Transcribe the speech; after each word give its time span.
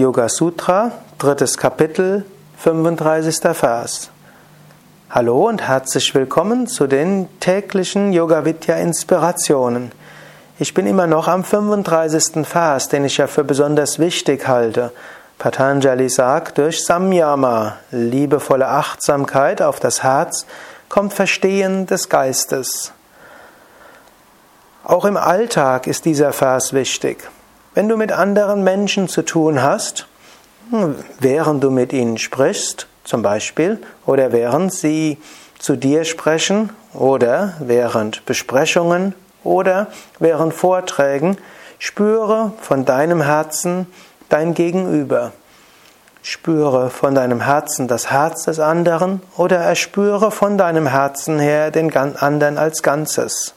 Yoga 0.00 0.30
Sutra, 0.30 0.92
drittes 1.18 1.58
Kapitel, 1.58 2.24
35. 2.56 3.54
Vers. 3.54 4.08
Hallo 5.10 5.46
und 5.46 5.60
herzlich 5.68 6.14
willkommen 6.14 6.66
zu 6.66 6.86
den 6.86 7.28
täglichen 7.38 8.14
Yoga 8.14 8.46
Vidya 8.46 8.76
Inspirationen. 8.76 9.92
Ich 10.58 10.72
bin 10.72 10.86
immer 10.86 11.06
noch 11.06 11.28
am 11.28 11.44
35. 11.44 12.46
Vers, 12.46 12.88
den 12.88 13.04
ich 13.04 13.18
ja 13.18 13.26
für 13.26 13.44
besonders 13.44 13.98
wichtig 13.98 14.48
halte. 14.48 14.90
Patanjali 15.38 16.08
sagt, 16.08 16.56
durch 16.56 16.82
Samyama, 16.82 17.76
liebevolle 17.90 18.68
Achtsamkeit 18.68 19.60
auf 19.60 19.80
das 19.80 20.02
Herz, 20.02 20.46
kommt 20.88 21.12
Verstehen 21.12 21.84
des 21.84 22.08
Geistes. 22.08 22.94
Auch 24.82 25.04
im 25.04 25.18
Alltag 25.18 25.86
ist 25.86 26.06
dieser 26.06 26.32
Vers 26.32 26.72
wichtig. 26.72 27.28
Wenn 27.72 27.88
du 27.88 27.96
mit 27.96 28.10
anderen 28.10 28.64
Menschen 28.64 29.08
zu 29.08 29.22
tun 29.22 29.62
hast, 29.62 30.08
hm, 30.70 30.96
während 31.20 31.62
du 31.62 31.70
mit 31.70 31.92
ihnen 31.92 32.18
sprichst, 32.18 32.88
zum 33.04 33.22
Beispiel, 33.22 33.78
oder 34.06 34.32
während 34.32 34.72
sie 34.72 35.18
zu 35.58 35.76
dir 35.76 36.04
sprechen, 36.04 36.70
oder 36.94 37.54
während 37.60 38.26
Besprechungen, 38.26 39.14
oder 39.44 39.86
während 40.18 40.52
Vorträgen, 40.52 41.38
spüre 41.78 42.52
von 42.60 42.84
deinem 42.84 43.22
Herzen 43.22 43.86
dein 44.28 44.54
Gegenüber. 44.54 45.32
Spüre 46.22 46.90
von 46.90 47.14
deinem 47.14 47.40
Herzen 47.40 47.86
das 47.86 48.10
Herz 48.10 48.44
des 48.44 48.58
anderen 48.58 49.22
oder 49.36 49.58
erspüre 49.58 50.32
von 50.32 50.58
deinem 50.58 50.88
Herzen 50.88 51.38
her 51.38 51.70
den 51.70 51.96
anderen 51.96 52.58
als 52.58 52.82
Ganzes. 52.82 53.54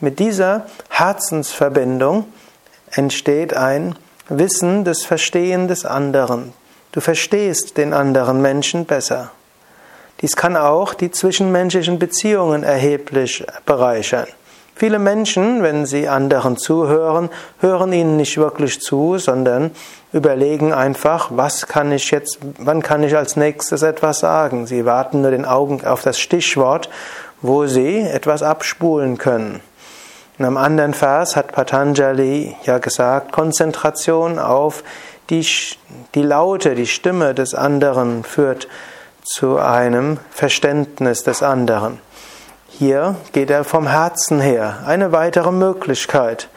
Mit 0.00 0.18
dieser 0.18 0.66
Herzensverbindung 0.90 2.26
entsteht 2.90 3.54
ein 3.54 3.96
Wissen 4.28 4.84
des 4.84 5.04
Verstehen 5.04 5.68
des 5.68 5.84
anderen. 5.84 6.52
Du 6.92 7.00
verstehst 7.00 7.76
den 7.76 7.92
anderen 7.92 8.42
Menschen 8.42 8.84
besser. 8.84 9.30
Dies 10.20 10.36
kann 10.36 10.56
auch 10.56 10.94
die 10.94 11.10
zwischenmenschlichen 11.10 11.98
Beziehungen 11.98 12.62
erheblich 12.62 13.44
bereichern. 13.64 14.26
Viele 14.74 14.98
Menschen, 14.98 15.62
wenn 15.62 15.84
sie 15.84 16.08
anderen 16.08 16.56
zuhören, 16.56 17.28
hören 17.60 17.92
ihnen 17.92 18.16
nicht 18.16 18.38
wirklich 18.38 18.80
zu, 18.80 19.18
sondern 19.18 19.72
überlegen 20.12 20.72
einfach, 20.72 21.28
was 21.34 21.66
kann 21.66 21.92
ich 21.92 22.10
jetzt, 22.10 22.38
wann 22.58 22.82
kann 22.82 23.02
ich 23.02 23.14
als 23.16 23.36
nächstes 23.36 23.82
etwas 23.82 24.20
sagen. 24.20 24.66
Sie 24.66 24.86
warten 24.86 25.20
nur 25.20 25.32
den 25.32 25.44
Augen 25.44 25.84
auf 25.84 26.02
das 26.02 26.18
Stichwort, 26.18 26.88
wo 27.42 27.66
sie 27.66 27.98
etwas 27.98 28.42
abspulen 28.42 29.18
können. 29.18 29.60
In 30.40 30.46
einem 30.46 30.56
anderen 30.56 30.94
Vers 30.94 31.36
hat 31.36 31.52
Patanjali 31.52 32.56
ja 32.62 32.78
gesagt, 32.78 33.30
Konzentration 33.30 34.38
auf 34.38 34.82
die, 35.28 35.46
die 36.14 36.22
Laute, 36.22 36.74
die 36.74 36.86
Stimme 36.86 37.34
des 37.34 37.54
anderen 37.54 38.24
führt 38.24 38.66
zu 39.22 39.58
einem 39.58 40.16
Verständnis 40.30 41.24
des 41.24 41.42
anderen. 41.42 41.98
Hier 42.70 43.16
geht 43.34 43.50
er 43.50 43.64
vom 43.64 43.86
Herzen 43.86 44.40
her, 44.40 44.78
eine 44.86 45.12
weitere 45.12 45.52
Möglichkeit. 45.52 46.48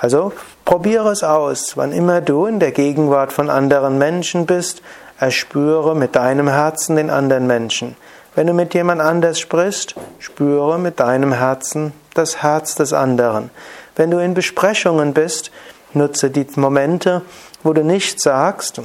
Also 0.00 0.30
probiere 0.64 1.10
es 1.10 1.24
aus, 1.24 1.76
wann 1.76 1.90
immer 1.90 2.20
du 2.20 2.46
in 2.46 2.60
der 2.60 2.70
Gegenwart 2.70 3.32
von 3.32 3.50
anderen 3.50 3.98
Menschen 3.98 4.46
bist, 4.46 4.82
erspüre 5.18 5.96
mit 5.96 6.14
deinem 6.14 6.46
Herzen 6.46 6.94
den 6.94 7.10
anderen 7.10 7.48
Menschen. 7.48 7.96
Wenn 8.36 8.46
du 8.46 8.52
mit 8.52 8.72
jemand 8.72 9.00
anders 9.00 9.40
sprichst, 9.40 9.96
spüre 10.20 10.78
mit 10.78 11.00
deinem 11.00 11.32
Herzen 11.32 11.92
das 12.18 12.42
Herz 12.42 12.74
des 12.74 12.92
anderen. 12.92 13.50
Wenn 13.94 14.10
du 14.10 14.18
in 14.18 14.34
Besprechungen 14.34 15.14
bist, 15.14 15.50
nutze 15.92 16.30
die 16.30 16.46
Momente, 16.56 17.22
wo 17.62 17.72
du 17.72 17.82
nichts 17.82 18.22
sagst, 18.22 18.80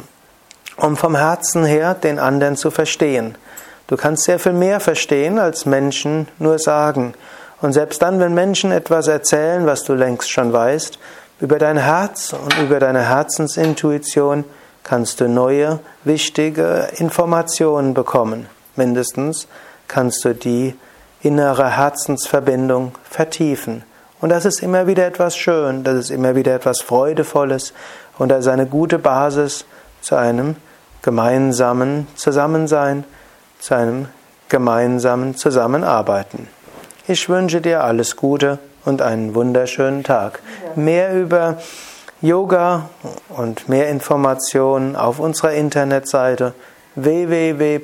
um 0.78 0.98
vom 0.98 1.16
Herzen 1.16 1.66
her 1.66 1.94
den 1.94 2.20
anderen 2.20 2.56
zu 2.56 2.72
verstehen. 2.72 3.36
Du 3.88 3.98
kannst 3.98 4.24
sehr 4.24 4.40
viel 4.40 4.54
mehr 4.54 4.80
verstehen, 4.80 5.38
als 5.38 5.66
Menschen 5.66 6.28
nur 6.40 6.60
sagen. 6.60 7.14
Und 7.62 7.74
selbst 7.74 8.02
dann, 8.02 8.20
wenn 8.20 8.34
Menschen 8.34 8.72
etwas 8.72 9.08
erzählen, 9.08 9.66
was 9.66 9.84
du 9.84 9.94
längst 9.94 10.32
schon 10.32 10.54
weißt, 10.54 10.98
über 11.42 11.60
dein 11.60 11.78
Herz 11.78 12.34
und 12.34 12.58
über 12.60 12.80
deine 12.80 13.08
Herzensintuition 13.08 14.46
kannst 14.84 15.20
du 15.20 15.28
neue, 15.28 15.80
wichtige 16.04 16.88
Informationen 16.98 17.94
bekommen 17.94 18.48
mindestens 18.76 19.48
kannst 19.88 20.24
du 20.26 20.34
die 20.34 20.76
innere 21.24 21.70
Herzensverbindung 21.70 22.94
vertiefen. 23.04 23.84
Und 24.20 24.30
das 24.30 24.46
ist 24.46 24.62
immer 24.62 24.88
wieder 24.88 25.06
etwas 25.06 25.36
schön, 25.36 25.84
das 25.84 25.96
ist 25.96 26.10
immer 26.12 26.36
wieder 26.36 26.54
etwas 26.54 26.82
Freudevolles 26.82 27.74
und 28.18 28.30
das 28.30 28.42
ist 28.42 28.48
eine 28.48 28.68
gute 28.68 29.00
Basis 29.00 29.66
zu 30.02 30.16
einem 30.16 30.56
gemeinsamen 31.02 32.08
Zusammensein, 32.16 33.04
zu 33.60 33.76
einem 33.76 34.08
gemeinsamen 34.50 35.36
Zusammenarbeiten. 35.36 36.48
Ich 37.08 37.30
wünsche 37.30 37.62
dir 37.62 37.84
alles 37.84 38.16
Gute 38.16 38.60
und 38.86 39.02
einen 39.02 39.34
wunderschönen 39.34 40.04
Tag. 40.04 40.40
Mehr 40.76 41.14
über 41.14 41.58
Yoga 42.22 42.90
und 43.30 43.68
mehr 43.68 43.90
Informationen 43.90 44.96
auf 44.96 45.20
unserer 45.20 45.54
Internetseite 45.54 46.54
www 46.96 47.80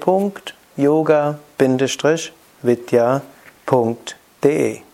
yoga-vidya.de 2.64 4.87